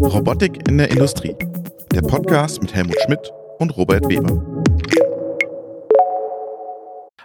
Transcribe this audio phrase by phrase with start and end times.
[0.00, 1.36] Robotik in der Industrie.
[1.92, 4.42] Der Podcast mit Helmut Schmidt und Robert Weber.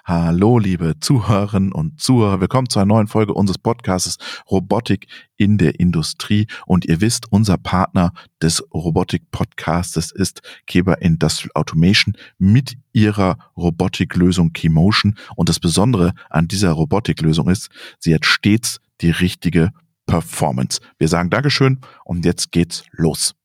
[0.03, 2.41] Hallo, liebe Zuhörerinnen und Zuhörer.
[2.41, 4.17] Willkommen zu einer neuen Folge unseres Podcasts
[4.51, 5.07] Robotik
[5.37, 6.47] in der Industrie.
[6.65, 8.11] Und ihr wisst, unser Partner
[8.41, 15.15] des Robotik-Podcastes ist Keber Industrial Automation mit ihrer Robotiklösung Keymotion.
[15.37, 19.71] Und das Besondere an dieser Robotiklösung ist, sie hat stets die richtige
[20.07, 20.79] Performance.
[20.97, 23.35] Wir sagen Dankeschön und jetzt geht's los.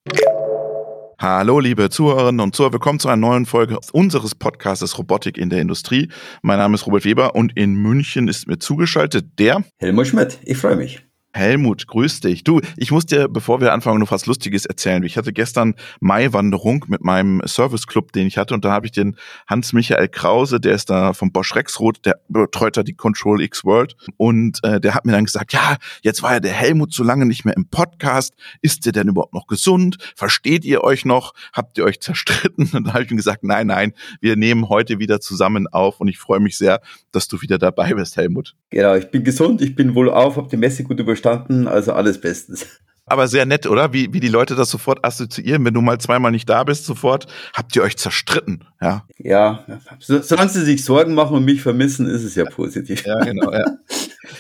[1.19, 2.73] Hallo, liebe Zuhörerinnen und Zuhörer.
[2.73, 6.09] Willkommen zu einer neuen Folge unseres Podcasts Robotik in der Industrie.
[6.43, 10.41] Mein Name ist Robert Weber und in München ist mir zugeschaltet der Helmut Schmidt.
[10.43, 11.05] Ich freue mich.
[11.35, 12.45] Helmut, grüß dich.
[12.45, 15.03] Du, ich muss dir, bevor wir anfangen, noch was Lustiges erzählen.
[15.03, 19.17] Ich hatte gestern Maiwanderung mit meinem Service-Club, den ich hatte, und da habe ich den
[19.47, 23.97] Hans-Michael Krause, der ist da vom Bosch Rexroth, der betreut da die Control X World,
[24.19, 27.25] und äh, der hat mir dann gesagt, ja, jetzt war ja der Helmut so lange
[27.25, 28.35] nicht mehr im Podcast.
[28.61, 29.97] Ist der denn überhaupt noch gesund?
[30.15, 31.33] Versteht ihr euch noch?
[31.55, 32.69] Habt ihr euch zerstritten?
[32.75, 36.09] Und dann habe ich ihm gesagt, nein, nein, wir nehmen heute wieder zusammen auf und
[36.09, 38.55] ich freue mich sehr, dass du wieder dabei bist, Helmut.
[38.71, 41.93] Genau, ich bin gesund, ich bin wohl auf, habe die Messe gut überstanden verstanden, also
[41.93, 42.67] alles bestens.
[43.05, 43.93] Aber sehr nett, oder?
[43.93, 47.27] Wie, wie die Leute das sofort assoziieren, wenn du mal zweimal nicht da bist, sofort
[47.53, 49.05] habt ihr euch zerstritten, ja?
[49.19, 49.65] Ja,
[49.99, 53.05] so, solange sie sich Sorgen machen und mich vermissen, ist es ja positiv.
[53.05, 53.65] Ja, genau, ja.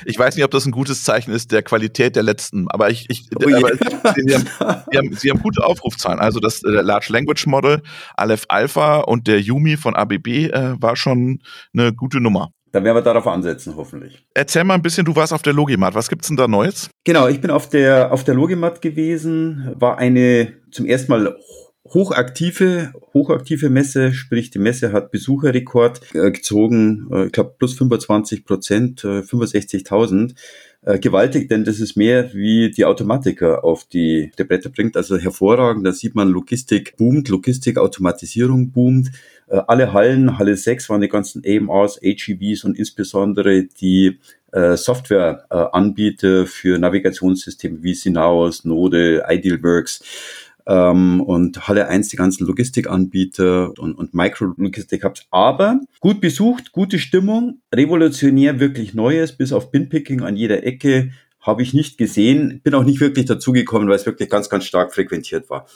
[0.05, 3.06] Ich weiß nicht, ob das ein gutes Zeichen ist der Qualität der letzten, aber ich,
[3.10, 4.47] ich oh aber sie, haben,
[4.91, 6.20] sie, haben, sie haben gute Aufrufzahlen.
[6.20, 7.83] Also das äh, Large Language Model,
[8.16, 11.41] Aleph Alpha und der Yumi von ABB äh, war schon
[11.75, 12.53] eine gute Nummer.
[12.73, 14.25] Dann werden wir darauf ansetzen, hoffentlich.
[14.34, 15.95] Erzähl mal ein bisschen, du warst auf der Logimat.
[15.95, 16.91] Was gibt's denn da Neues?
[17.05, 21.37] Genau, ich bin auf der, auf der Logimat gewesen, war eine zum ersten Mal
[21.93, 28.45] hochaktive, hochaktive Messe, sprich die Messe hat Besucherrekord äh, gezogen, äh, ich glaube plus 25
[28.45, 30.34] Prozent, äh, 65.000.
[30.84, 34.97] Äh, gewaltig, denn das ist mehr wie die Automatiker auf die, die Bretter bringt.
[34.97, 39.12] Also hervorragend, da sieht man Logistik boomt, Logistik, Automatisierung boomt.
[39.47, 44.19] Äh, alle Hallen, Halle 6 waren die ganzen AMRs, HEVs und insbesondere die
[44.50, 50.03] äh, Softwareanbieter für Navigationssysteme wie Sinaos, Node, Idealworks
[50.67, 55.27] ähm, und Halle 1 die ganzen Logistikanbieter und, und Micro-Logistik-Hubs.
[55.31, 61.62] Aber gut besucht, gute Stimmung, revolutionär, wirklich Neues, bis auf Binpicking an jeder Ecke habe
[61.62, 62.61] ich nicht gesehen.
[62.62, 65.67] Bin auch nicht wirklich dazugekommen, weil es wirklich ganz, ganz stark frequentiert war.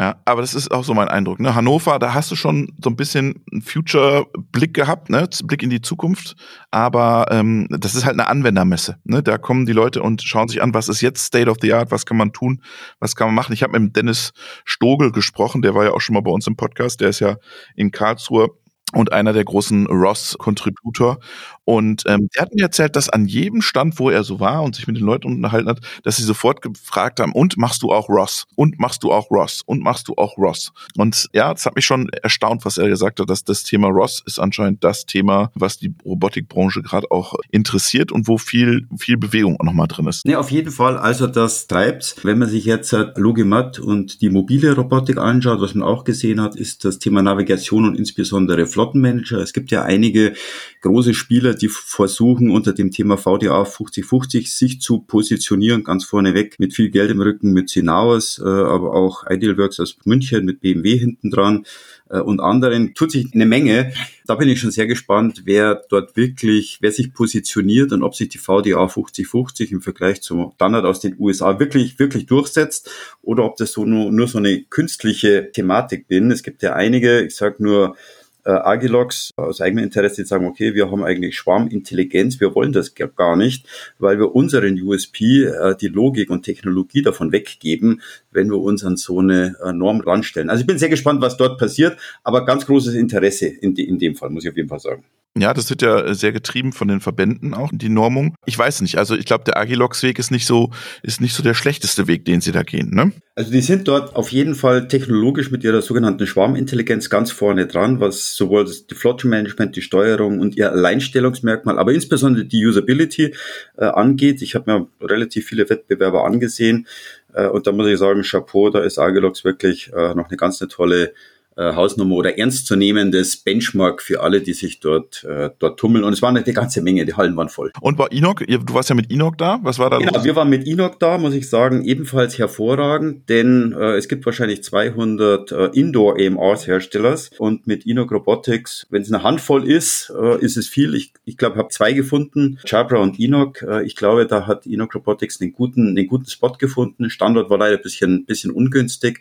[0.00, 1.38] Ja, aber das ist auch so mein Eindruck.
[1.38, 1.54] Ne?
[1.54, 5.28] Hannover, da hast du schon so ein bisschen einen Future-Blick gehabt, ne?
[5.44, 6.34] Blick in die Zukunft.
[6.72, 8.96] Aber ähm, das ist halt eine Anwendermesse.
[9.04, 9.22] Ne?
[9.22, 11.92] Da kommen die Leute und schauen sich an, was ist jetzt State of the Art,
[11.92, 12.60] was kann man tun,
[12.98, 13.52] was kann man machen.
[13.52, 14.32] Ich habe mit Dennis
[14.64, 17.36] Stogel gesprochen, der war ja auch schon mal bei uns im Podcast, der ist ja
[17.76, 18.50] in Karlsruhe
[18.94, 21.18] und einer der großen Ross-Contributor.
[21.64, 24.74] Und ähm, der hat mir erzählt, dass an jedem Stand, wo er so war und
[24.74, 28.08] sich mit den Leuten unterhalten hat, dass sie sofort gefragt haben, und machst du auch
[28.08, 28.46] Ross?
[28.54, 29.62] Und machst du auch Ross?
[29.64, 30.72] Und machst du auch Ross?
[30.96, 34.22] Und ja, das hat mich schon erstaunt, was er gesagt hat, dass das Thema Ross
[34.26, 39.58] ist anscheinend das Thema, was die Robotikbranche gerade auch interessiert und wo viel, viel Bewegung
[39.58, 40.26] auch nochmal drin ist.
[40.26, 40.98] Ja, auf jeden Fall.
[40.98, 45.86] Also das treibt, wenn man sich jetzt Logimat und die mobile Robotik anschaut, was man
[45.86, 49.38] auch gesehen hat, ist das Thema Navigation und insbesondere Flottenmanager.
[49.38, 50.34] Es gibt ja einige
[50.82, 56.74] große Spieler, die versuchen unter dem Thema VDA 5050 sich zu positionieren, ganz vorneweg mit
[56.74, 61.30] viel Geld im Rücken, mit Sinaus, äh, aber auch Idealworks aus München mit BMW hinten
[61.30, 61.64] dran
[62.10, 62.94] äh, und anderen.
[62.94, 63.92] Tut sich eine Menge.
[64.26, 68.28] Da bin ich schon sehr gespannt, wer dort wirklich, wer sich positioniert und ob sich
[68.28, 72.90] die VDA 5050 im Vergleich zum Standard aus den USA wirklich, wirklich durchsetzt
[73.22, 76.30] oder ob das so nur, nur so eine künstliche Thematik bin.
[76.30, 77.96] Es gibt ja einige, ich sage nur
[78.44, 82.94] äh, Agilox aus eigenem Interesse die sagen, okay, wir haben eigentlich Schwarmintelligenz, wir wollen das
[82.94, 83.66] gar nicht,
[83.98, 88.96] weil wir unseren USP, äh, die Logik und Technologie davon weggeben, wenn wir uns an
[88.96, 90.50] so eine äh, Norm ranstellen.
[90.50, 93.98] Also ich bin sehr gespannt, was dort passiert, aber ganz großes Interesse in, de in
[93.98, 95.04] dem Fall, muss ich auf jeden Fall sagen.
[95.36, 98.36] Ja, das wird ja sehr getrieben von den Verbänden auch, die Normung.
[98.46, 100.70] Ich weiß nicht, also ich glaube, der Agilox-Weg ist nicht so,
[101.02, 103.10] ist nicht so der schlechteste Weg, den sie da gehen, ne?
[103.34, 107.98] Also die sind dort auf jeden Fall technologisch mit ihrer sogenannten Schwarmintelligenz ganz vorne dran,
[107.98, 113.34] was sowohl das Flottenmanagement, die Steuerung und ihr Alleinstellungsmerkmal, aber insbesondere die Usability
[113.76, 114.40] äh, angeht.
[114.40, 116.86] Ich habe mir relativ viele Wettbewerber angesehen
[117.32, 120.62] äh, und da muss ich sagen, Chapeau, da ist Agilox wirklich äh, noch eine ganz
[120.62, 121.12] eine tolle
[121.56, 126.04] äh, Hausnummer oder ernstzunehmendes Benchmark für alle, die sich dort, äh, dort tummeln.
[126.04, 127.72] Und es waren eine ganze Menge, die Hallen waren voll.
[127.80, 130.24] Und bei Enoch, du warst ja mit Enoch da, was war da genau, los?
[130.24, 134.62] wir waren mit Enoch da, muss ich sagen, ebenfalls hervorragend, denn äh, es gibt wahrscheinlich
[134.62, 140.68] 200 äh, Indoor-EMRs-Herstellers und mit Enoch Robotics, wenn es eine Handvoll ist, äh, ist es
[140.68, 140.94] viel.
[140.94, 143.62] Ich, ich glaube, habe zwei gefunden, Jabra und Enoch.
[143.62, 147.10] Äh, ich glaube, da hat Enoch Robotics einen guten, einen guten Spot gefunden.
[147.10, 149.20] Standort war leider ein bisschen, bisschen ungünstig.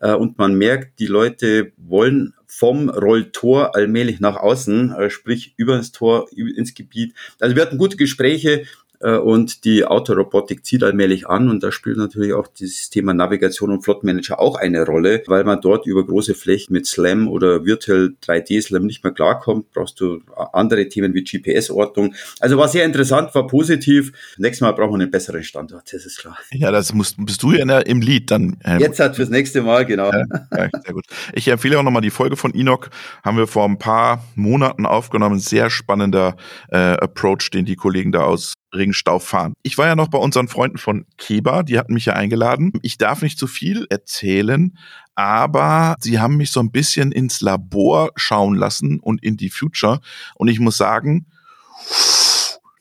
[0.00, 5.76] Äh, und man merkt, die Leute wollen vom Rolltor allmählich nach außen, äh, sprich über
[5.76, 7.14] das Tor, ins Gebiet.
[7.40, 8.64] Also wir hatten gute Gespräche.
[9.00, 13.70] Äh, und die Autorobotik zieht allmählich an und da spielt natürlich auch dieses Thema Navigation
[13.70, 18.14] und Flottenmanager auch eine Rolle, weil man dort über große Flächen mit SLAM oder Virtual
[18.24, 20.20] 3D SLAM nicht mehr klarkommt, brauchst du
[20.52, 22.14] andere Themen wie GPS-Ortung.
[22.40, 24.12] Also war sehr interessant, war positiv.
[24.38, 26.38] Nächstes Mal brauchen wir einen besseren Standort, das ist klar.
[26.52, 28.58] Ja, das musst, bist du ja im Lied dann.
[28.64, 30.10] Ähm, Jetzt hat fürs nächste Mal, genau.
[30.10, 30.24] Ja,
[30.56, 31.04] ja, sehr gut.
[31.32, 32.88] Ich empfehle auch nochmal die Folge von Enoch,
[33.24, 35.38] haben wir vor ein paar Monaten aufgenommen.
[35.38, 36.36] Sehr spannender
[36.70, 39.54] äh, Approach, den die Kollegen da aus Regenstau fahren.
[39.62, 42.72] Ich war ja noch bei unseren Freunden von Keba, die hatten mich ja eingeladen.
[42.82, 44.76] Ich darf nicht zu viel erzählen,
[45.14, 50.00] aber sie haben mich so ein bisschen ins Labor schauen lassen und in die Future.
[50.34, 51.26] Und ich muss sagen,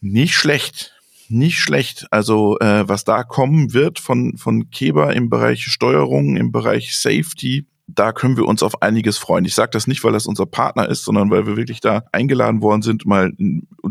[0.01, 0.93] nicht schlecht.
[1.27, 2.05] Nicht schlecht.
[2.11, 7.65] Also äh, was da kommen wird von, von Keba im Bereich Steuerung, im Bereich Safety,
[7.87, 9.45] da können wir uns auf einiges freuen.
[9.45, 12.61] Ich sage das nicht, weil das unser Partner ist, sondern weil wir wirklich da eingeladen
[12.61, 13.31] worden sind, mal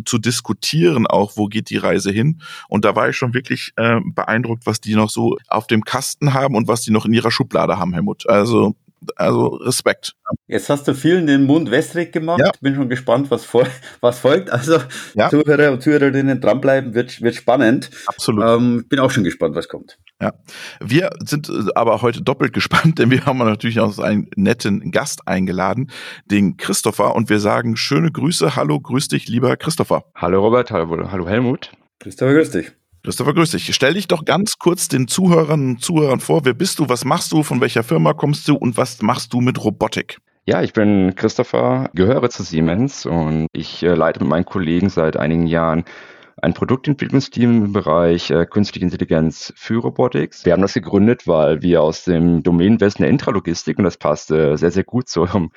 [0.05, 2.41] zu diskutieren auch, wo geht die Reise hin.
[2.69, 6.35] Und da war ich schon wirklich äh, beeindruckt, was die noch so auf dem Kasten
[6.35, 8.29] haben und was die noch in ihrer Schublade haben, Helmut.
[8.29, 8.75] Also
[9.17, 10.15] also Respekt.
[10.47, 12.41] Jetzt hast du vielen den Mund wässrig gemacht.
[12.41, 12.53] Ja.
[12.61, 13.67] Bin schon gespannt, was, fol
[14.01, 14.51] was folgt.
[14.51, 14.79] Also
[15.15, 15.31] ja.
[15.31, 17.91] Zuhörer und Zuhörerinnen dranbleiben, wird, wird spannend.
[18.07, 18.45] Absolut.
[18.45, 19.99] Ähm, bin auch schon gespannt, was kommt.
[20.21, 20.33] Ja,
[20.81, 25.27] wir sind äh, aber heute doppelt gespannt, denn wir haben natürlich auch einen netten Gast
[25.27, 25.91] eingeladen,
[26.27, 28.57] den Christopher, und wir sagen schöne Grüße.
[28.57, 30.05] Hallo, grüß dich, lieber Christopher.
[30.15, 31.73] Hallo Robert, hallo, hallo Helmut.
[32.01, 32.73] Christopher, grüß dich.
[33.05, 33.75] Christopher, grüß dich.
[33.75, 36.47] Stell dich doch ganz kurz den Zuhörern und Zuhörern vor.
[36.47, 36.89] Wer bist du?
[36.89, 37.43] Was machst du?
[37.43, 38.57] Von welcher Firma kommst du?
[38.57, 40.21] Und was machst du mit Robotik?
[40.47, 45.19] Ja, ich bin Christopher, gehöre zu Siemens und ich äh, leite mit meinen Kollegen seit
[45.19, 45.85] einigen Jahren
[46.41, 50.47] ein Produktentwicklungsteam im Bereich äh, künstliche Intelligenz für Robotics.
[50.47, 54.57] Wir haben das gegründet, weil wir aus dem Domänenwissen der Intralogistik, und das passt äh,
[54.57, 55.51] sehr, sehr gut zu eurem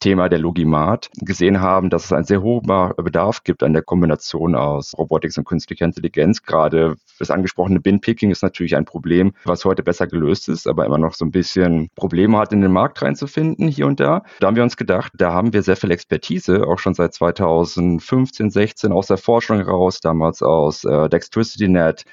[0.00, 2.66] Thema der Logimat gesehen haben, dass es einen sehr hohen
[2.96, 6.42] Bedarf gibt an der Kombination aus Robotics und künstlicher Intelligenz.
[6.42, 10.98] Gerade das angesprochene Bin-Picking ist natürlich ein Problem, was heute besser gelöst ist, aber immer
[10.98, 14.22] noch so ein bisschen Probleme hat, in den Markt reinzufinden hier und da.
[14.40, 18.50] Da haben wir uns gedacht, da haben wir sehr viel Expertise, auch schon seit 2015,
[18.50, 22.04] 16 aus der Forschung heraus, damals aus äh, DexterityNet,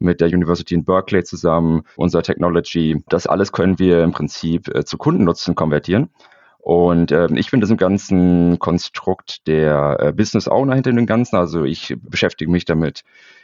[0.00, 3.02] mit der University in Berkeley zusammen, unser Technology.
[3.08, 6.10] Das alles können wir im Prinzip äh, zu Kundennutzen konvertieren.
[6.64, 11.36] Und äh, ich bin das im ganzen Konstrukt der äh, Business Owner hinter dem Ganzen.
[11.36, 13.02] Also ich beschäftige mich damit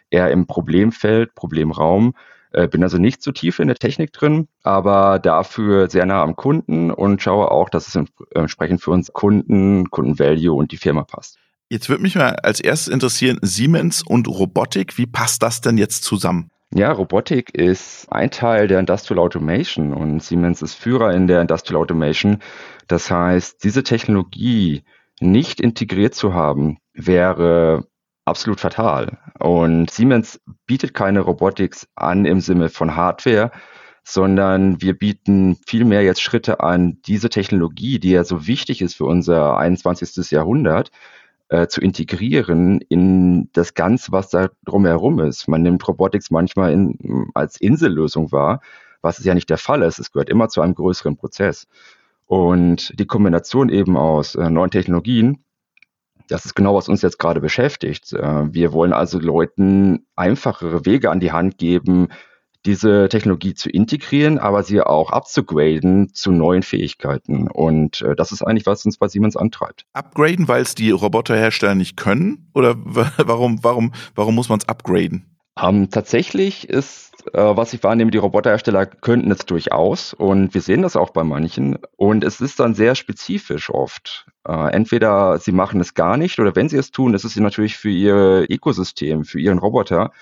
[0.09, 2.15] eher im Problemfeld, Problemraum.
[2.53, 6.35] Äh, bin also nicht so tief in der Technik drin, aber dafür sehr nah am
[6.35, 11.37] Kunden und schaue auch, dass es entsprechend für uns Kunden, Kundenvalue und die Firma passt.
[11.69, 16.05] Jetzt würde mich mal als erstes interessieren, Siemens und Robotik, wie passt das denn jetzt
[16.05, 16.51] zusammen?
[16.73, 21.83] Ja, Robotik ist ein Teil der Industrial Automation und Siemens ist Führer in der Industrial
[21.83, 22.39] Automation.
[22.87, 24.85] Das heißt, diese Technologie
[25.21, 27.89] nicht integriert zu haben, wäre
[28.25, 29.19] absolut fatal.
[29.41, 33.51] Und Siemens bietet keine Robotics an im Sinne von Hardware,
[34.05, 39.07] sondern wir bieten vielmehr jetzt Schritte an, diese Technologie, die ja so wichtig ist für
[39.07, 40.31] unser 21.
[40.31, 40.93] Jahrhundert,
[41.51, 45.49] äh, zu integrieren in das Ganze, was da drumherum ist.
[45.49, 48.61] Man nimmt Robotics manchmal in, als Insellösung wahr,
[49.03, 49.99] was es ja nicht der Fall ist.
[49.99, 51.67] Es gehört immer zu einem größeren Prozess.
[52.27, 55.45] Und die Kombination eben aus äh, neuen Technologien,
[56.29, 58.13] das ist genau, was uns jetzt gerade beschäftigt.
[58.13, 62.09] Äh, wir wollen also Leuten einfachere Wege an die Hand geben,
[62.67, 67.49] diese Technologie zu integrieren, aber sie auch abzugraden zu neuen Fähigkeiten.
[67.49, 69.87] Und äh, das ist eigentlich, was uns bei Siemens antreibt.
[69.93, 72.51] Upgraden, weil es die Roboterhersteller nicht können?
[72.55, 75.27] Oder warum, warum, warum muss man es upgraden?
[75.61, 80.83] Ähm, tatsächlich ist, äh, was ich wahrnehme, die Roboterhersteller könnten es durchaus und wir sehen
[80.83, 84.27] das auch bei manchen und es ist dann sehr spezifisch oft.
[84.47, 87.77] Äh, entweder sie machen es gar nicht oder wenn sie es tun, ist es natürlich
[87.77, 90.13] für ihr Ökosystem, für ihren Roboter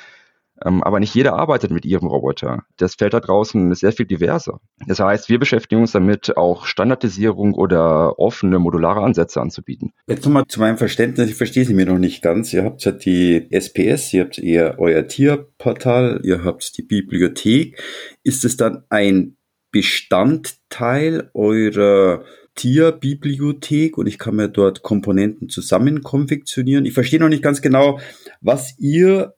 [0.61, 2.65] aber nicht jeder arbeitet mit ihrem Roboter.
[2.77, 4.61] Das Feld da draußen ist sehr viel diverser.
[4.87, 9.93] Das heißt, wir beschäftigen uns damit, auch Standardisierung oder offene modulare Ansätze anzubieten.
[10.07, 12.53] Jetzt nochmal zu meinem Verständnis, ich verstehe Sie mir noch nicht ganz.
[12.53, 17.83] Ihr habt ja die SPS, ihr habt eher euer Tierportal, ihr habt die Bibliothek.
[18.23, 19.37] Ist es dann ein
[19.71, 22.25] Bestandteil eurer
[22.59, 26.85] TIA-Bibliothek und ich kann mir dort Komponenten zusammen konfektionieren.
[26.85, 28.01] Ich verstehe noch nicht ganz genau,
[28.41, 29.35] was ihr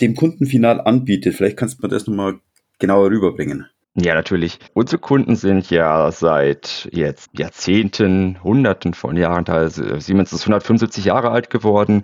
[0.00, 1.34] dem Kunden final anbietet.
[1.34, 2.40] Vielleicht kannst du mir das nochmal
[2.78, 3.66] genauer rüberbringen.
[3.96, 4.58] Ja, natürlich.
[4.72, 11.30] Unsere Kunden sind ja seit jetzt Jahrzehnten, Hunderten von Jahren, teilweise Siemens ist 175 Jahre
[11.30, 12.02] alt geworden,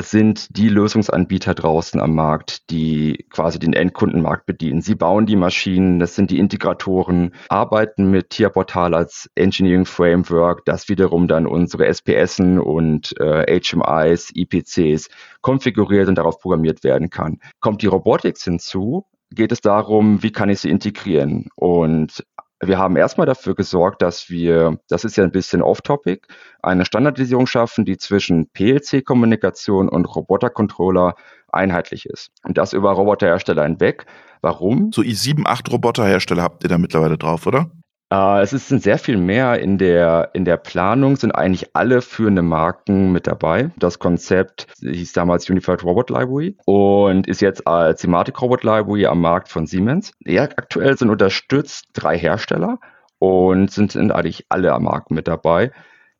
[0.00, 4.80] sind die Lösungsanbieter draußen am Markt, die quasi den Endkundenmarkt bedienen.
[4.80, 10.88] Sie bauen die Maschinen, das sind die Integratoren, arbeiten mit Tierportal als Engineering Framework, das
[10.88, 15.08] wiederum dann unsere SPSen und äh, HMIs, IPCs
[15.40, 17.40] konfiguriert und darauf programmiert werden kann.
[17.60, 21.48] Kommt die Robotics hinzu, geht es darum, wie kann ich sie integrieren?
[21.56, 22.24] Und
[22.60, 26.26] wir haben erstmal dafür gesorgt, dass wir, das ist ja ein bisschen off-topic,
[26.62, 31.14] eine Standardisierung schaffen, die zwischen PLC-Kommunikation und Roboter-Controller
[31.52, 32.30] einheitlich ist.
[32.42, 34.06] Und das über Roboterhersteller hinweg.
[34.40, 34.92] Warum?
[34.92, 37.70] So i7, 8 Roboterhersteller habt ihr da mittlerweile drauf, oder?
[38.10, 42.42] Äh, es ist sehr viel mehr in der, in der Planung, sind eigentlich alle führende
[42.42, 43.70] Marken mit dabei.
[43.76, 49.20] Das Konzept hieß damals Unified Robot Library und ist jetzt als Thematik Robot Library am
[49.20, 50.12] Markt von Siemens.
[50.24, 52.78] Ja, aktuell sind unterstützt drei Hersteller
[53.18, 55.72] und sind, sind eigentlich alle am Markt mit dabei.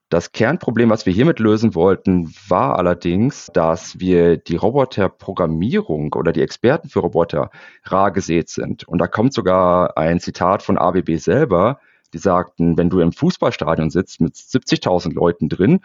[0.09, 6.41] Das Kernproblem, was wir hiermit lösen wollten, war allerdings, dass wir die Roboterprogrammierung oder die
[6.41, 7.51] Experten für Roboter
[7.85, 8.89] rar gesät sind.
[8.89, 11.79] Und da kommt sogar ein Zitat von ABB selber,
[12.15, 15.81] die sagten, wenn du im Fußballstadion sitzt mit 70.000 Leuten drin,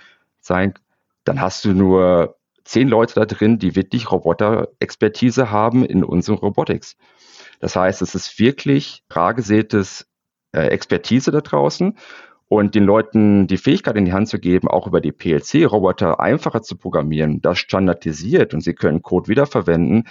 [0.48, 6.96] dann hast du nur zehn Leute da drin, die wirklich Roboter-Expertise haben in unseren Robotics.
[7.60, 10.08] Das heißt, es ist wirklich rar gesätes
[10.54, 11.98] äh, Expertise da draußen
[12.48, 16.62] und den Leuten die Fähigkeit in die Hand zu geben, auch über die PLC-Roboter einfacher
[16.62, 20.08] zu programmieren, das standardisiert und sie können Code wiederverwenden,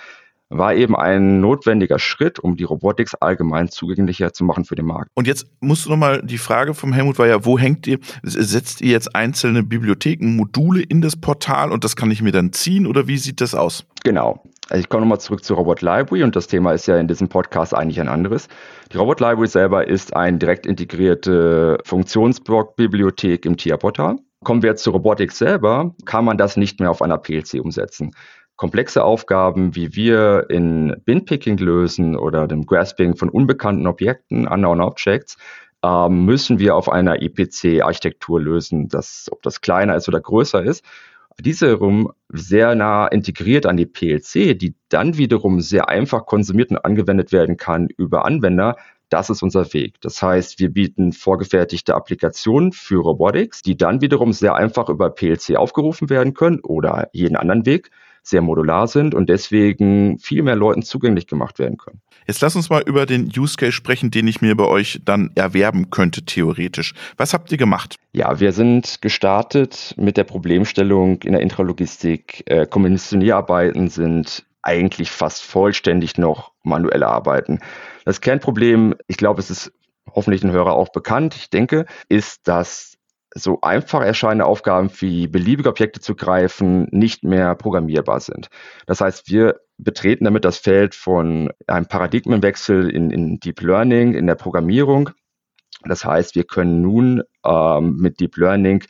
[0.52, 5.10] war eben ein notwendiger Schritt, um die Robotics allgemein zugänglicher zu machen für den Markt.
[5.14, 8.80] Und jetzt musst du nochmal, die Frage vom Helmut war ja, wo hängt ihr, setzt
[8.80, 12.86] ihr jetzt einzelne Bibliotheken, Module in das Portal und das kann ich mir dann ziehen
[12.86, 13.86] oder wie sieht das aus?
[14.04, 14.42] Genau.
[14.72, 17.28] Also ich komme nochmal zurück zu Robot Library und das Thema ist ja in diesem
[17.28, 18.48] Podcast eigentlich ein anderes.
[18.90, 24.16] Die Robot Library selber ist eine direkt integrierte Funktionsblock-Bibliothek im TIA-Portal.
[24.42, 28.12] Kommen wir jetzt zu Robotics selber, kann man das nicht mehr auf einer PLC umsetzen.
[28.56, 35.36] Komplexe Aufgaben, wie wir in Bin-Picking lösen oder dem Grasping von unbekannten Objekten, Unknown Objects,
[35.84, 40.82] ähm, müssen wir auf einer IPC-Architektur lösen, das, ob das kleiner ist oder größer ist
[41.40, 46.84] diese rum sehr nah integriert an die PLC, die dann wiederum sehr einfach konsumiert und
[46.84, 48.76] angewendet werden kann über Anwender,
[49.08, 50.00] das ist unser Weg.
[50.00, 55.56] Das heißt, wir bieten vorgefertigte Applikationen für Robotics, die dann wiederum sehr einfach über PLC
[55.56, 57.90] aufgerufen werden können oder jeden anderen Weg
[58.22, 62.00] sehr modular sind und deswegen viel mehr Leuten zugänglich gemacht werden können.
[62.26, 65.30] Jetzt lass uns mal über den Use Case sprechen, den ich mir bei euch dann
[65.34, 66.94] erwerben könnte, theoretisch.
[67.16, 67.96] Was habt ihr gemacht?
[68.12, 72.44] Ja, wir sind gestartet mit der Problemstellung in der Intralogistik.
[72.46, 77.58] Äh, Kommissionierarbeiten sind eigentlich fast vollständig noch manuelle Arbeiten.
[78.04, 79.72] Das Kernproblem, ich glaube, es ist
[80.14, 82.98] hoffentlich den Hörer auch bekannt, ich denke, ist, dass
[83.34, 88.48] so einfach erscheinende Aufgaben wie beliebige Objekte zu greifen nicht mehr programmierbar sind.
[88.86, 94.26] Das heißt, wir betreten damit das Feld von einem Paradigmenwechsel in, in Deep Learning, in
[94.26, 95.10] der Programmierung.
[95.84, 98.84] Das heißt, wir können nun ähm, mit Deep Learning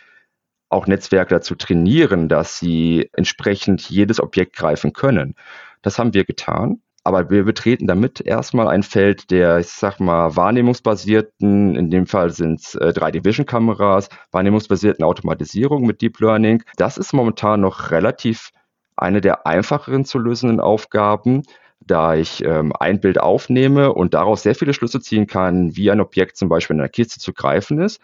[0.69, 5.35] auch Netzwerke dazu trainieren, dass sie entsprechend jedes Objekt greifen können.
[5.83, 6.83] Das haben wir getan.
[7.05, 12.31] Aber wir betreten damit erstmal ein Feld der, ich sag mal, wahrnehmungsbasierten, in dem Fall
[12.31, 16.63] sind es äh, 3D-Vision-Kameras, wahrnehmungsbasierten Automatisierung mit Deep Learning.
[16.77, 18.51] Das ist momentan noch relativ
[18.97, 21.43] eine der einfacheren zu lösenden Aufgaben,
[21.81, 26.01] da ich ähm, ein Bild aufnehme und daraus sehr viele Schlüsse ziehen kann, wie ein
[26.01, 28.01] Objekt zum Beispiel in einer Kiste zu greifen ist.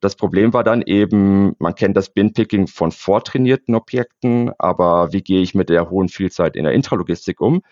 [0.00, 5.42] Das Problem war dann eben, man kennt das Bin-Picking von vortrainierten Objekten, aber wie gehe
[5.42, 7.62] ich mit der hohen Vielzeit in der Intralogistik um?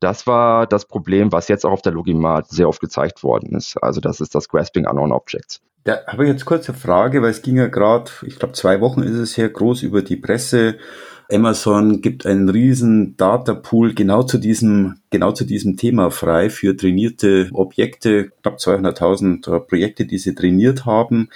[0.00, 3.76] Das war das Problem, was jetzt auch auf der Logimat sehr oft gezeigt worden ist.
[3.82, 5.60] Also das ist das Grasping Unknown Objects.
[5.84, 8.80] Da habe ich jetzt kurz eine Frage, weil es ging ja gerade, ich glaube zwei
[8.80, 10.78] Wochen ist es her, groß über die Presse
[11.30, 17.48] Amazon gibt einen riesen Datapool genau zu diesem, genau zu diesem Thema frei für trainierte
[17.52, 21.30] Objekte, knapp 200.000 Projekte, die sie trainiert haben.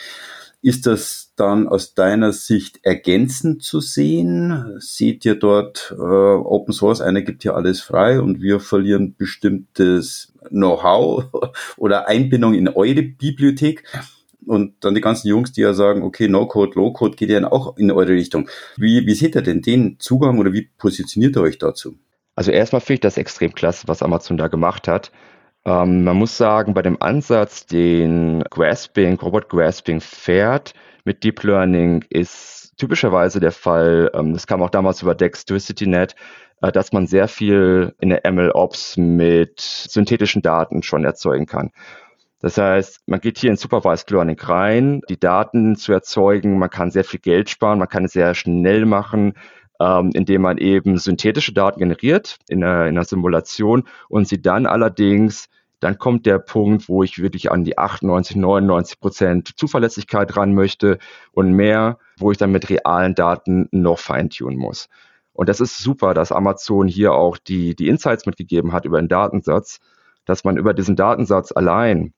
[0.60, 4.76] Ist das dann aus deiner Sicht ergänzend zu sehen?
[4.78, 10.32] Seht ihr dort äh, Open Source, einer gibt hier alles frei und wir verlieren bestimmtes
[10.48, 11.24] Know-how
[11.76, 13.84] oder Einbindung in eure Bibliothek?
[14.48, 17.90] und dann die ganzen Jungs, die ja sagen, okay, No-Code, Low-Code geht ja auch in
[17.90, 18.48] eure Richtung.
[18.76, 21.98] Wie, wie seht ihr denn den Zugang oder wie positioniert ihr euch dazu?
[22.34, 25.12] Also erstmal finde ich das extrem klasse, was Amazon da gemacht hat.
[25.64, 30.72] Ähm, man muss sagen, bei dem Ansatz, den Grasping, Robot Grasping fährt
[31.08, 36.14] mit Deep Learning, ist typischerweise der Fall, ähm, das kam auch damals über DextericityNet,
[36.60, 41.70] äh, dass man sehr viel in der MLOps mit synthetischen Daten schon erzeugen kann.
[42.40, 46.90] Das heißt, man geht hier in Supervised Learning rein, die Daten zu erzeugen, man kann
[46.90, 49.32] sehr viel Geld sparen, man kann es sehr schnell machen,
[49.80, 54.66] ähm, indem man eben synthetische Daten generiert in einer, in einer Simulation und sie dann
[54.66, 55.48] allerdings
[55.80, 60.98] dann kommt der Punkt, wo ich wirklich an die 98, 99 Prozent Zuverlässigkeit ran möchte
[61.32, 64.88] und mehr, wo ich dann mit realen Daten noch feintunen muss.
[65.32, 69.08] Und das ist super, dass Amazon hier auch die, die Insights mitgegeben hat über den
[69.08, 69.78] Datensatz,
[70.24, 72.12] dass man über diesen Datensatz allein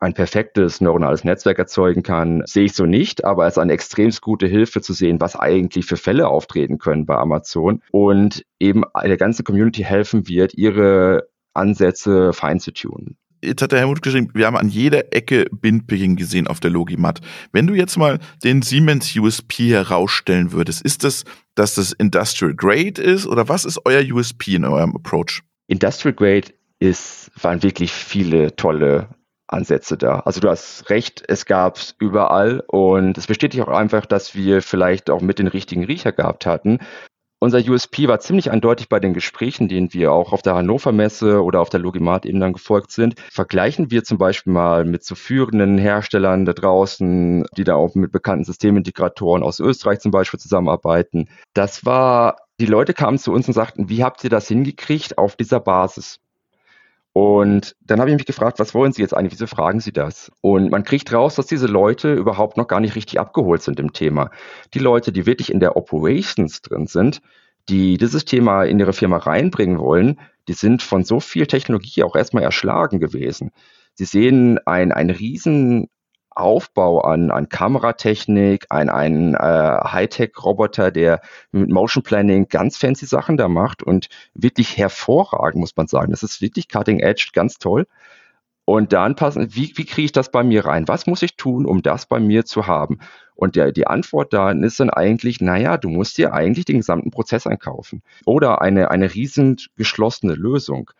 [0.00, 4.10] ein perfektes neuronales Netzwerk erzeugen kann, sehe ich so nicht, aber es ist eine extrem
[4.20, 9.16] gute Hilfe zu sehen, was eigentlich für Fälle auftreten können bei Amazon und eben der
[9.16, 13.16] ganzen Community helfen wird, ihre Ansätze fein zu tunen.
[13.42, 17.20] Jetzt hat der Helmut geschrieben, wir haben an jeder Ecke Bindpicking gesehen auf der Logimat.
[17.52, 23.00] Wenn du jetzt mal den Siemens USP herausstellen würdest, ist das, dass das Industrial Grade
[23.00, 25.42] ist oder was ist euer USP in eurem Approach?
[25.68, 26.48] Industrial Grade
[26.78, 29.08] ist, waren wirklich viele tolle
[29.48, 30.20] Ansätze da.
[30.20, 34.62] Also du hast recht, es gab es überall und es bestätigt auch einfach, dass wir
[34.62, 36.80] vielleicht auch mit den richtigen Riecher gehabt hatten.
[37.46, 41.44] Unser USP war ziemlich eindeutig bei den Gesprächen, denen wir auch auf der Hannover Messe
[41.44, 43.14] oder auf der Logimat eben dann gefolgt sind.
[43.30, 48.10] Vergleichen wir zum Beispiel mal mit so führenden Herstellern da draußen, die da auch mit
[48.10, 51.28] bekannten Systemintegratoren aus Österreich zum Beispiel zusammenarbeiten.
[51.54, 55.36] Das war, die Leute kamen zu uns und sagten, wie habt ihr das hingekriegt auf
[55.36, 56.18] dieser Basis?
[57.16, 59.32] Und dann habe ich mich gefragt, was wollen Sie jetzt eigentlich?
[59.32, 60.30] Wieso fragen Sie das?
[60.42, 63.94] Und man kriegt raus, dass diese Leute überhaupt noch gar nicht richtig abgeholt sind im
[63.94, 64.30] Thema.
[64.74, 67.22] Die Leute, die wirklich in der Operations drin sind,
[67.70, 72.16] die dieses Thema in ihre Firma reinbringen wollen, die sind von so viel Technologie auch
[72.16, 73.50] erstmal erschlagen gewesen.
[73.94, 75.88] Sie sehen ein, ein riesen
[76.36, 83.36] Aufbau an, an Kameratechnik, ein, ein äh, Hightech-Roboter, der mit Motion Planning ganz fancy Sachen
[83.36, 86.10] da macht und wirklich hervorragend, muss man sagen.
[86.10, 87.86] Das ist wirklich Cutting Edge, ganz toll.
[88.66, 90.88] Und dann passen, wie, wie kriege ich das bei mir rein?
[90.88, 92.98] Was muss ich tun, um das bei mir zu haben?
[93.36, 97.12] Und der, die Antwort da ist dann eigentlich, naja, du musst dir eigentlich den gesamten
[97.12, 98.02] Prozess einkaufen.
[98.24, 100.90] Oder eine, eine riesen geschlossene Lösung.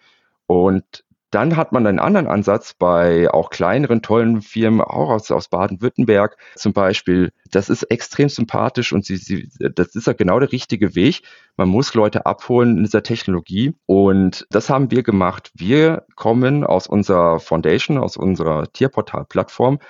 [0.46, 5.48] Und dann hat man einen anderen Ansatz bei auch kleineren, tollen Firmen, auch aus, aus
[5.48, 7.32] Baden-Württemberg zum Beispiel.
[7.50, 11.22] Das ist extrem sympathisch und sie, sie, das ist ja genau der richtige Weg.
[11.56, 15.50] Man muss Leute abholen in dieser Technologie und das haben wir gemacht.
[15.54, 19.80] Wir kommen aus unserer Foundation, aus unserer Tierportal-Plattform.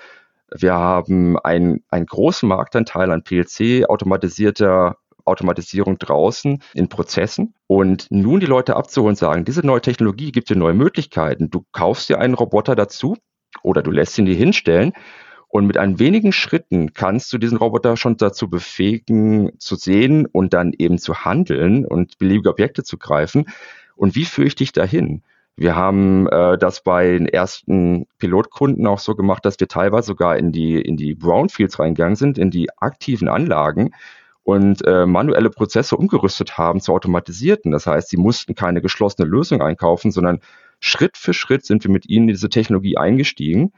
[0.54, 4.96] Wir haben einen, einen großen Marktanteil an PLC, automatisierter
[5.26, 7.54] Automatisierung draußen in Prozessen.
[7.66, 11.50] Und nun die Leute abzuholen und sagen, diese neue Technologie gibt dir neue Möglichkeiten.
[11.50, 13.16] Du kaufst dir einen Roboter dazu
[13.62, 14.92] oder du lässt ihn dir hinstellen.
[15.48, 20.52] Und mit ein wenigen Schritten kannst du diesen Roboter schon dazu befähigen, zu sehen und
[20.52, 23.46] dann eben zu handeln und beliebige Objekte zu greifen.
[23.94, 25.22] Und wie führe ich dich dahin?
[25.56, 30.36] Wir haben äh, das bei den ersten Pilotkunden auch so gemacht, dass wir teilweise sogar
[30.36, 33.92] in die, in die Brownfields reingegangen sind, in die aktiven Anlagen
[34.46, 37.72] und äh, manuelle Prozesse umgerüstet haben zu automatisierten.
[37.72, 40.38] Das heißt, sie mussten keine geschlossene Lösung einkaufen, sondern
[40.78, 43.72] Schritt für Schritt sind wir mit ihnen in diese Technologie eingestiegen.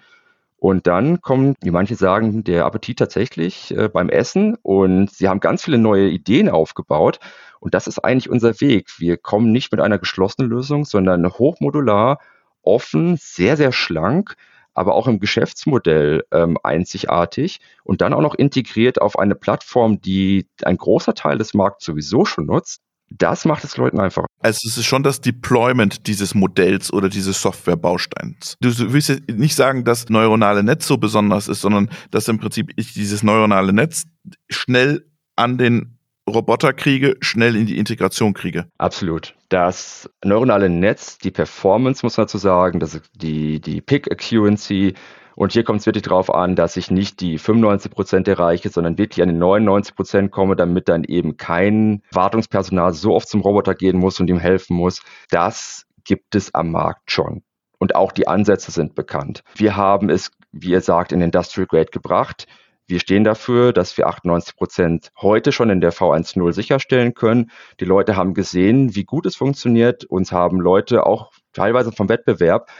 [0.59, 5.41] Und dann kommt, wie manche sagen, der Appetit tatsächlich äh, beim Essen und sie haben
[5.41, 7.19] ganz viele neue Ideen aufgebaut.
[7.61, 8.91] Und das ist eigentlich unser Weg.
[8.99, 12.19] Wir kommen nicht mit einer geschlossenen Lösung, sondern hochmodular,
[12.61, 14.37] offen, sehr, sehr schlank
[14.79, 20.47] aber auch im Geschäftsmodell ähm, einzigartig und dann auch noch integriert auf eine Plattform, die
[20.63, 22.81] ein großer Teil des Markts sowieso schon nutzt.
[23.11, 24.27] Das macht es Leuten einfach.
[24.41, 28.57] Also es ist schon das Deployment dieses Modells oder dieses Softwarebausteins.
[28.61, 32.71] Du willst jetzt nicht sagen, dass neuronale Netz so besonders ist, sondern dass im Prinzip
[32.77, 34.05] ich dieses neuronale Netz
[34.49, 35.98] schnell an den
[36.29, 38.67] Roboter kriege, schnell in die Integration kriege.
[38.79, 39.35] Absolut.
[39.49, 44.95] Das neuronale Netz, die Performance muss man dazu sagen, das die, die Pick Accuracy.
[45.35, 48.99] Und hier kommt es wirklich darauf an, dass ich nicht die 95 Prozent erreiche, sondern
[48.99, 53.77] wirklich an die 99 Prozent komme, damit dann eben kein Wartungspersonal so oft zum Roboter
[53.77, 55.01] gehen muss und ihm helfen muss.
[55.31, 57.43] Das gibt es am Markt schon.
[57.79, 59.45] Und auch die Ansätze sind bekannt.
[59.55, 62.47] Wir haben es, wie ihr sagt, in Industrial Grade gebracht.
[62.89, 67.51] Wir stehen dafür, dass wir 98 Prozent heute schon in der V1.0 sicherstellen können.
[67.81, 70.07] Die Leute haben gesehen, wie gut es funktioniert.
[70.07, 72.71] Uns haben Leute auch teilweise vom Wettbewerb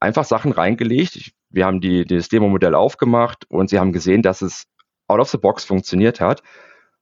[0.00, 1.30] einfach Sachen reingelegt.
[1.48, 4.64] Wir haben die, das Demo-Modell aufgemacht und sie haben gesehen, dass es
[5.06, 6.42] out of the box funktioniert hat.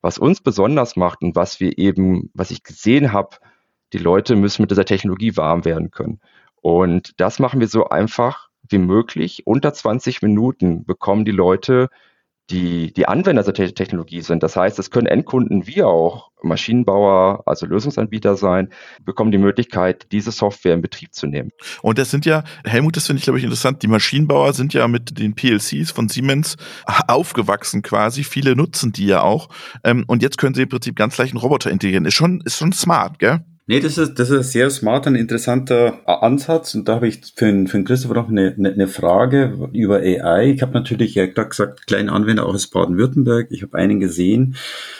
[0.02, 3.36] Was uns besonders macht und was wir eben, was ich gesehen habe,
[3.94, 6.20] die Leute müssen mit dieser Technologie warm werden können.
[6.60, 9.46] Und das machen wir so einfach wie möglich.
[9.46, 11.88] Unter 20 Minuten bekommen die Leute
[12.50, 14.42] die, die Anwender der Technologie sind.
[14.42, 18.70] Das heißt, es können Endkunden wie auch Maschinenbauer, also Lösungsanbieter sein,
[19.04, 21.50] bekommen die Möglichkeit, diese Software in Betrieb zu nehmen.
[21.82, 23.82] Und das sind ja, Helmut, das finde ich, glaube ich, interessant.
[23.82, 26.56] Die Maschinenbauer sind ja mit den PLCs von Siemens
[27.08, 28.24] aufgewachsen quasi.
[28.24, 29.48] Viele nutzen die ja auch.
[29.84, 32.04] Ähm, und jetzt können sie im Prinzip ganz leicht einen Roboter integrieren.
[32.04, 33.44] Ist schon, ist schon smart, gell?
[33.70, 36.74] Nee, das ist, das ist ein sehr smart und interessanter Ansatz.
[36.74, 40.50] Und da habe ich für, den, für den Christopher noch eine, eine Frage über AI.
[40.50, 43.46] Ich habe natürlich ja gerade gesagt, kleinen Anwender auch aus Baden-Württemberg.
[43.50, 44.56] Ich habe einen gesehen,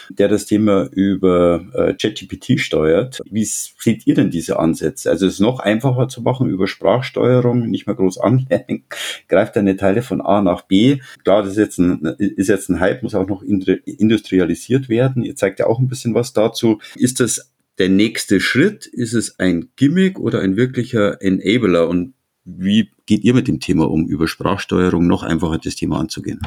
[0.08, 3.18] der das Thema über äh, ChatGPT steuert.
[3.28, 5.10] Wie seht ihr denn diese Ansätze?
[5.10, 8.84] Also es ist noch einfacher zu machen über Sprachsteuerung, nicht mehr groß anlernen,
[9.26, 11.00] greift eine Teile von A nach B.
[11.24, 15.24] Klar, das ist jetzt ein, ist jetzt ein Hype, muss auch noch industrialisiert werden.
[15.24, 16.78] Ihr zeigt ja auch ein bisschen was dazu.
[16.94, 18.86] Ist das der nächste Schritt?
[18.86, 21.88] Ist es ein Gimmick oder ein wirklicher Enabler?
[21.88, 22.14] Und
[22.44, 26.40] wie geht ihr mit dem Thema um, über Sprachsteuerung noch einfacher das Thema anzugehen?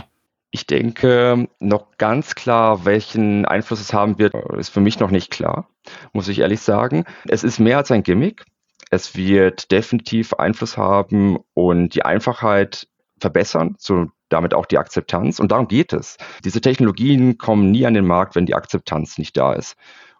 [0.51, 5.31] Ich denke, noch ganz klar, welchen Einfluss es haben wird, ist für mich noch nicht
[5.31, 5.67] klar,
[6.13, 7.05] muss ich ehrlich sagen.
[7.27, 8.45] Es ist mehr als ein Gimmick.
[8.91, 12.87] Es wird definitiv Einfluss haben und die Einfachheit
[13.19, 15.39] verbessern, so damit auch die Akzeptanz.
[15.39, 16.17] Und darum geht es.
[16.45, 19.75] Diese Technologien kommen nie an den Markt, wenn die Akzeptanz nicht da ist.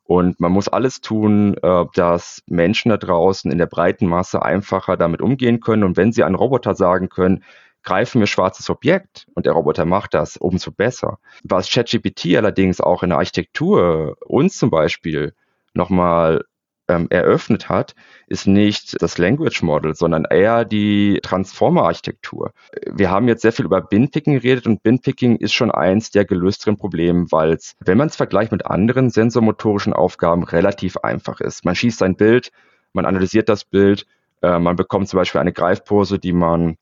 [0.06, 4.98] Und man muss alles tun, äh, dass Menschen da draußen in der breiten Masse einfacher
[4.98, 5.84] damit umgehen können.
[5.84, 7.44] Und wenn sie einen Roboter sagen können,
[7.84, 11.20] greifen mir schwarzes Objekt und der Roboter macht das, umso besser.
[11.44, 15.34] Was ChatGPT allerdings auch in der Architektur uns zum Beispiel
[15.74, 16.46] nochmal
[16.88, 17.96] ähm, eröffnet hat,
[18.28, 22.52] ist nicht das Language Model, sondern eher die Transformer-Architektur.
[22.86, 26.78] Wir haben jetzt sehr viel über Binpicking geredet und Binpicking ist schon eins der gelösteren
[26.78, 31.64] Probleme, weil es, wenn man es vergleicht mit anderen sensormotorischen Aufgaben, relativ einfach ist.
[31.66, 32.52] Man schießt ein Bild,
[32.92, 34.06] man analysiert das Bild,
[34.42, 36.78] äh, man bekommt zum Beispiel eine Greifpose, die man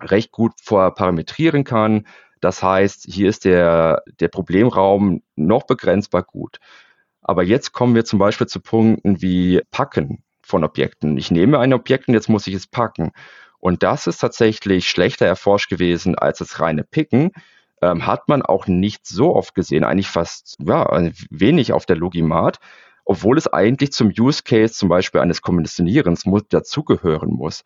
[0.00, 2.06] recht gut vorparametrieren kann.
[2.40, 6.58] Das heißt, hier ist der, der Problemraum noch begrenzbar gut.
[7.28, 11.16] Aber jetzt kommen wir zum Beispiel zu Punkten wie Packen von Objekten.
[11.16, 13.10] Ich nehme ein Objekt und jetzt muss ich es packen.
[13.58, 17.32] Und das ist tatsächlich schlechter erforscht gewesen als das reine Picken.
[17.82, 20.86] Ähm, hat man auch nicht so oft gesehen, eigentlich fast ja,
[21.30, 22.58] wenig auf der Logimat,
[23.04, 27.64] obwohl es eigentlich zum Use Case zum Beispiel eines Kommissionierens dazugehören muss.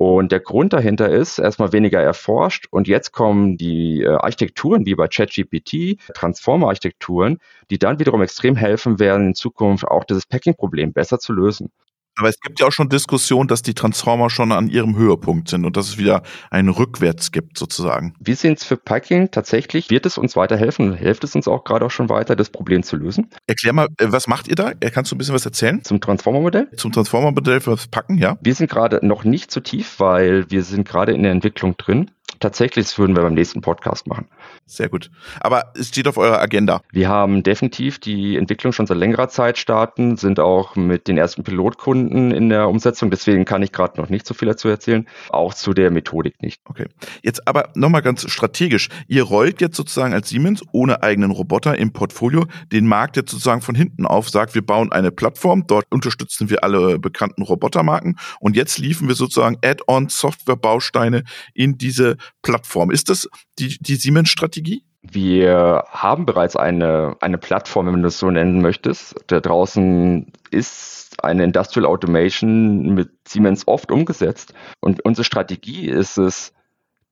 [0.00, 4.94] Und der Grund dahinter ist erstmal weniger erforscht und jetzt kommen die äh, Architekturen wie
[4.94, 7.36] bei ChatGPT, Transformer-Architekturen,
[7.70, 11.70] die dann wiederum extrem helfen werden, in Zukunft auch dieses Packing-Problem besser zu lösen.
[12.16, 15.64] Aber es gibt ja auch schon Diskussionen, dass die Transformer schon an ihrem Höhepunkt sind
[15.64, 18.14] und dass es wieder einen Rückwärts gibt, sozusagen.
[18.20, 21.86] Wir sehen es für Packing tatsächlich, wird es uns weiterhelfen, hilft es uns auch gerade
[21.86, 23.30] auch schon weiter, das Problem zu lösen.
[23.46, 24.72] Erklär mal, äh, was macht ihr da?
[24.80, 25.82] Äh, kannst du ein bisschen was erzählen?
[25.84, 26.68] Zum Transformer-Modell?
[26.76, 28.38] Zum Transformer-Modell fürs Packen, ja.
[28.40, 32.10] Wir sind gerade noch nicht so tief, weil wir sind gerade in der Entwicklung drin.
[32.40, 34.26] Tatsächlich, das würden wir beim nächsten Podcast machen.
[34.70, 35.10] Sehr gut.
[35.40, 36.80] Aber es steht auf eurer Agenda.
[36.92, 41.42] Wir haben definitiv die Entwicklung schon seit längerer Zeit starten, sind auch mit den ersten
[41.42, 43.10] Pilotkunden in der Umsetzung.
[43.10, 45.08] Deswegen kann ich gerade noch nicht so viel dazu erzählen.
[45.30, 46.60] Auch zu der Methodik nicht.
[46.66, 46.86] Okay.
[47.20, 48.90] Jetzt aber nochmal ganz strategisch.
[49.08, 53.62] Ihr rollt jetzt sozusagen als Siemens ohne eigenen Roboter im Portfolio den Markt jetzt sozusagen
[53.62, 58.54] von hinten auf, sagt, wir bauen eine Plattform, dort unterstützen wir alle bekannten Robotermarken und
[58.54, 62.92] jetzt liefen wir sozusagen Add-on Software-Bausteine in diese Plattform.
[62.92, 63.28] Ist das
[63.58, 64.59] die, die Siemens-Strategie?
[65.02, 69.14] Wir haben bereits eine, eine Plattform, wenn du das so nennen möchtest.
[69.28, 74.52] Da draußen ist eine Industrial Automation mit Siemens oft umgesetzt.
[74.80, 76.52] Und unsere Strategie ist es,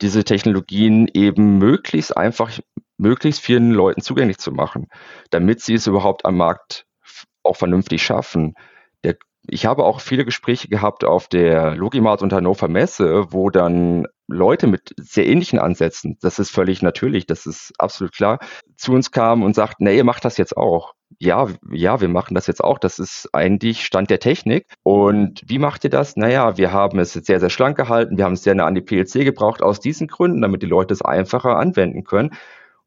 [0.00, 2.50] diese Technologien eben möglichst einfach,
[2.98, 4.88] möglichst vielen Leuten zugänglich zu machen,
[5.30, 6.86] damit sie es überhaupt am Markt
[7.42, 8.54] auch vernünftig schaffen.
[9.02, 9.16] Der
[9.50, 14.66] ich habe auch viele Gespräche gehabt auf der Logimart und Hannover Messe, wo dann Leute
[14.66, 18.38] mit sehr ähnlichen Ansätzen, das ist völlig natürlich, das ist absolut klar,
[18.76, 20.94] zu uns kamen und sagten, nee, ihr macht das jetzt auch.
[21.18, 22.78] Ja, ja, wir machen das jetzt auch.
[22.78, 24.66] Das ist eigentlich Stand der Technik.
[24.82, 26.16] Und wie macht ihr das?
[26.16, 28.18] Naja, wir haben es sehr, sehr schlank gehalten.
[28.18, 30.92] Wir haben es sehr nah an die PLC gebraucht, aus diesen Gründen, damit die Leute
[30.92, 32.30] es einfacher anwenden können.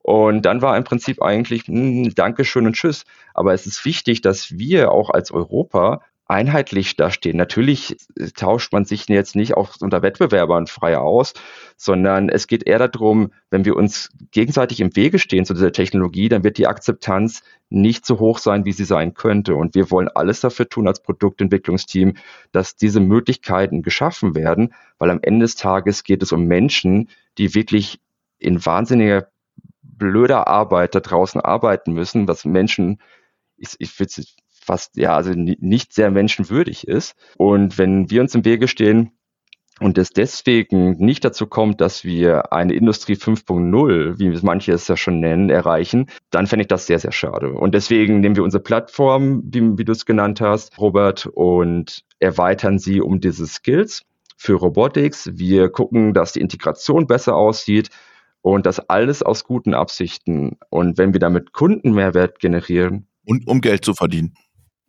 [0.04, 3.04] Und dann war im Prinzip eigentlich mh, hm, Dankeschön und Tschüss.
[3.34, 6.01] Aber es ist wichtig, dass wir auch als Europa
[6.32, 7.36] einheitlich dastehen.
[7.36, 7.98] Natürlich
[8.36, 11.34] tauscht man sich jetzt nicht auch unter Wettbewerbern frei aus,
[11.76, 16.30] sondern es geht eher darum, wenn wir uns gegenseitig im Wege stehen zu dieser Technologie,
[16.30, 19.56] dann wird die Akzeptanz nicht so hoch sein, wie sie sein könnte.
[19.56, 22.13] Und wir wollen alles dafür tun als Produktentwicklungsteam,
[22.54, 27.54] dass diese Möglichkeiten geschaffen werden, weil am Ende des Tages geht es um Menschen, die
[27.54, 28.00] wirklich
[28.39, 29.28] in wahnsinniger
[29.84, 33.02] blöder Arbeit da draußen arbeiten müssen, was Menschen,
[33.58, 34.08] ich, ich will
[34.62, 37.15] fast, ja, also nicht sehr menschenwürdig ist.
[37.38, 39.12] Und wenn wir uns im Wege stehen,
[39.82, 44.95] und es deswegen nicht dazu kommt, dass wir eine Industrie 5.0, wie manche es ja
[44.95, 47.52] schon nennen, erreichen, dann fände ich das sehr, sehr schade.
[47.52, 52.78] Und deswegen nehmen wir unsere Plattform, wie, wie du es genannt hast, Robert, und erweitern
[52.78, 54.04] sie um diese Skills
[54.38, 55.32] für Robotics.
[55.34, 57.89] Wir gucken, dass die Integration besser aussieht
[58.43, 60.60] und das alles aus guten Absichten.
[60.69, 63.08] Und wenn wir damit Kundenmehrwert generieren.
[63.26, 64.36] Und um Geld zu verdienen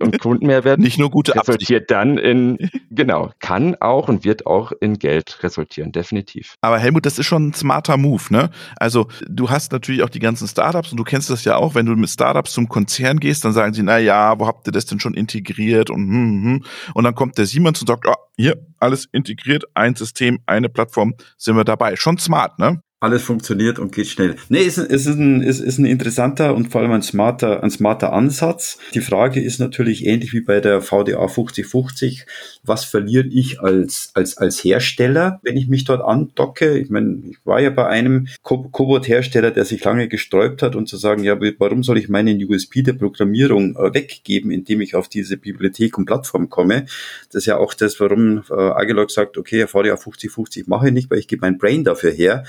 [0.03, 2.59] und Kundenmehrwert nicht nur gute resultiert dann in,
[2.91, 6.57] genau, kann auch und wird auch in Geld resultieren, definitiv.
[6.61, 8.51] Aber Helmut, das ist schon ein smarter Move, ne?
[8.77, 11.87] Also du hast natürlich auch die ganzen Startups und du kennst das ja auch, wenn
[11.87, 14.87] du mit Startups zum Konzern gehst, dann sagen sie, na ja, wo habt ihr das
[14.87, 16.45] denn schon integriert und hm, hm.
[16.45, 16.65] hm.
[16.95, 21.15] und dann kommt der Siemens und sagt, oh, hier, alles integriert, ein System, eine Plattform,
[21.37, 21.97] sind wir dabei.
[21.97, 22.83] Schon smart, ne?
[23.03, 24.37] Alles funktioniert und geht schnell.
[24.49, 27.71] Nee, es ist, ist, ein, ist, ist ein interessanter und vor allem ein smarter, ein
[27.71, 28.79] smarter Ansatz.
[28.95, 32.27] Die Frage ist natürlich ähnlich wie bei der VDA 5050.
[32.63, 36.79] Was verliere ich als, als, als Hersteller, wenn ich mich dort andocke?
[36.79, 40.97] Ich meine, ich war ja bei einem Cobot-Hersteller, der sich lange gesträubt hat und zu
[40.97, 45.37] sagen, ja, warum soll ich meinen USP der Programmierung äh, weggeben, indem ich auf diese
[45.37, 46.87] Bibliothek und Plattform komme?
[47.33, 51.11] Das ist ja auch das, warum äh, Agelog sagt, okay, VDA 5050 mache ich nicht,
[51.11, 52.45] weil ich gebe mein Brain dafür her.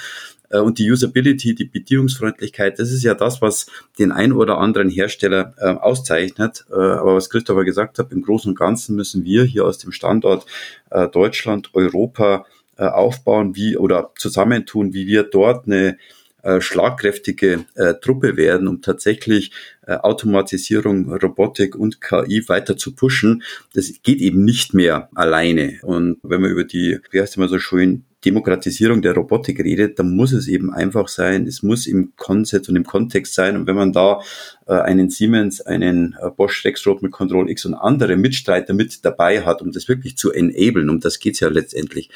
[0.49, 3.67] Äh, und die Usability, die Bedienungsfreundlichkeit, das ist ja das, was
[3.99, 6.65] den ein oder anderen Hersteller äh, auszeichnet.
[6.71, 9.91] Äh, aber was Christopher gesagt hat, im Großen und Ganzen müssen wir hier aus dem
[9.91, 10.45] Standort
[10.91, 12.45] äh, Deutschland, Europa
[12.77, 15.97] äh, aufbauen, wie oder zusammentun, wie wir dort eine
[16.41, 17.65] äh, schlagkräftige
[18.01, 19.51] Truppe werden, um tatsächlich
[19.85, 23.43] Automatisierung, Robotik und KI weiter zu pushen.
[23.73, 25.79] Das geht eben nicht mehr alleine.
[25.83, 30.15] Und wenn man über die, wie heißt immer so schön, Demokratisierung der Robotik redet, dann
[30.15, 33.55] muss es eben einfach sein, es muss im Konzept und im Kontext sein.
[33.55, 34.19] Und wenn man da
[34.67, 39.43] äh, einen Siemens, einen äh, Bosch Rexroth mit Control X und andere Mitstreiter mit dabei
[39.43, 42.09] hat, um das wirklich zu enablen, um das geht's ja letztendlich,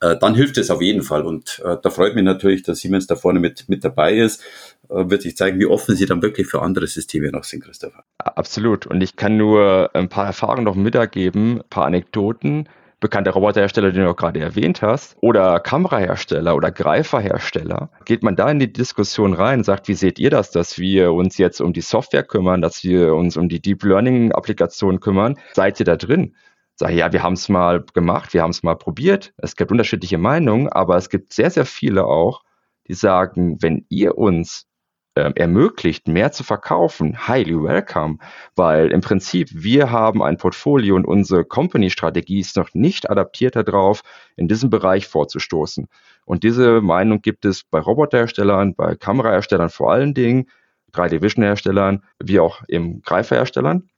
[0.00, 1.22] äh, dann hilft es auf jeden Fall.
[1.22, 4.42] Und äh, da freut mich natürlich, dass Siemens da vorne mit, mit dabei ist.
[4.88, 8.04] Äh, wird sich zeigen, wie offen sie dann wirklich für andere Systeme noch sind, Christopher.
[8.18, 8.86] Absolut.
[8.86, 12.68] Und ich kann nur ein paar Erfahrungen noch mitergeben, ein paar Anekdoten
[13.04, 18.50] bekannte Roboterhersteller, den du auch gerade erwähnt hast, oder Kamerahersteller oder Greiferhersteller, geht man da
[18.50, 21.74] in die Diskussion rein und sagt, wie seht ihr das, dass wir uns jetzt um
[21.74, 25.38] die Software kümmern, dass wir uns um die Deep Learning Applikation kümmern?
[25.52, 26.34] Seid ihr da drin?
[26.76, 29.34] Sag ja, wir haben es mal gemacht, wir haben es mal probiert.
[29.36, 32.42] Es gibt unterschiedliche Meinungen, aber es gibt sehr, sehr viele auch,
[32.88, 34.66] die sagen, wenn ihr uns
[35.14, 38.18] ermöglicht, mehr zu verkaufen, highly welcome,
[38.56, 44.02] weil im Prinzip wir haben ein Portfolio und unsere Company-Strategie ist noch nicht adaptiert darauf,
[44.36, 45.86] in diesem Bereich vorzustoßen.
[46.24, 50.48] Und diese Meinung gibt es bei Roboterherstellern, bei Kameraherstellern vor allen Dingen,
[50.92, 53.88] 3D-Vision-Herstellern, wie auch im Greiferherstellern.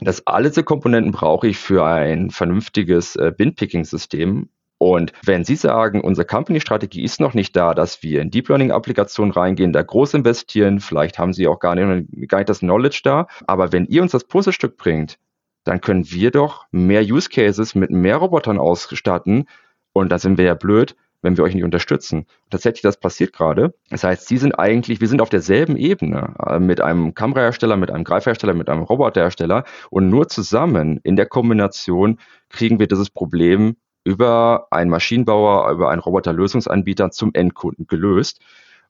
[0.00, 6.02] Das alle diese Komponenten brauche ich für ein vernünftiges äh, Bin-Picking-System und wenn Sie sagen,
[6.02, 10.80] unsere Company-Strategie ist noch nicht da, dass wir in Deep Learning-Applikationen reingehen, da groß investieren,
[10.80, 14.12] vielleicht haben Sie auch gar nicht, gar nicht das Knowledge da, aber wenn ihr uns
[14.12, 15.18] das Puzzlestück bringt,
[15.64, 19.48] dann können wir doch mehr Use Cases mit mehr Robotern ausstatten
[19.92, 22.26] und da sind wir ja blöd, wenn wir euch nicht unterstützen.
[22.50, 23.74] Tatsächlich, das passiert gerade.
[23.90, 27.90] Das heißt, Sie sind eigentlich, wir sind auf derselben Ebene äh, mit einem Kamerahersteller, mit
[27.90, 33.76] einem Greiferhersteller, mit einem Roboterhersteller und nur zusammen in der Kombination kriegen wir dieses Problem
[34.06, 38.40] über einen Maschinenbauer, über einen Roboterlösungsanbieter zum Endkunden gelöst.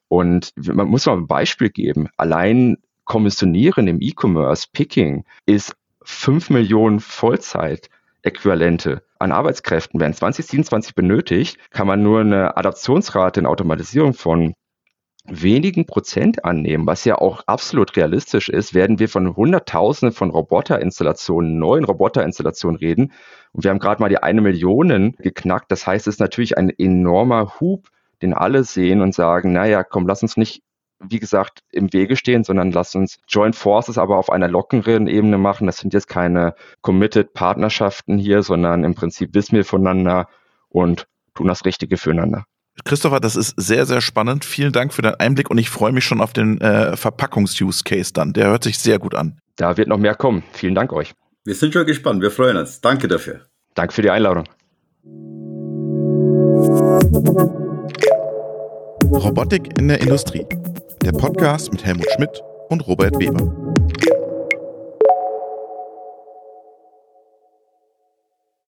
[0.08, 2.08] Und man muss mal ein Beispiel geben.
[2.18, 11.86] Allein Kommissionieren im E-Commerce, Picking, ist 5 Millionen Vollzeit-Äquivalente an Arbeitskräften werden 2027 benötigt, kann
[11.86, 14.54] man nur eine Adaptionsrate in Automatisierung von
[15.28, 21.58] wenigen Prozent annehmen, was ja auch absolut realistisch ist, werden wir von Hunderttausenden von Roboterinstallationen,
[21.58, 23.12] neuen Roboterinstallationen reden.
[23.52, 25.70] Und wir haben gerade mal die eine Million geknackt.
[25.70, 27.88] Das heißt, es ist natürlich ein enormer Hub,
[28.22, 30.62] den alle sehen und sagen, naja, komm, lass uns nicht,
[31.00, 35.38] wie gesagt, im Wege stehen, sondern lass uns Joint Forces aber auf einer lockeren Ebene
[35.38, 35.66] machen.
[35.66, 40.28] Das sind jetzt keine committed Partnerschaften hier, sondern im Prinzip wissen wir voneinander
[40.68, 42.46] und tun das Richtige füreinander.
[42.84, 44.44] Christopher, das ist sehr, sehr spannend.
[44.44, 48.32] Vielen Dank für deinen Einblick und ich freue mich schon auf den äh, Verpackungs-Use-Case dann.
[48.32, 49.38] Der hört sich sehr gut an.
[49.56, 50.42] Da wird noch mehr kommen.
[50.52, 51.14] Vielen Dank euch.
[51.44, 52.22] Wir sind schon gespannt.
[52.22, 52.80] Wir freuen uns.
[52.80, 53.40] Danke dafür.
[53.74, 54.44] Danke für die Einladung.
[59.10, 60.44] Robotik in der Industrie.
[61.02, 63.52] Der Podcast mit Helmut Schmidt und Robert Weber.